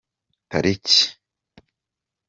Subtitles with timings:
[0.49, 0.97] tariki